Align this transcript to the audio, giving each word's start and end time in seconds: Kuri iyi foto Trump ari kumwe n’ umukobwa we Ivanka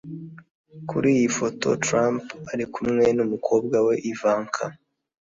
Kuri 0.89 1.07
iyi 1.17 1.29
foto 1.37 1.67
Trump 1.85 2.21
ari 2.51 2.65
kumwe 2.73 3.05
n’ 3.15 3.19
umukobwa 3.25 3.77
we 3.85 3.95
Ivanka 4.11 4.63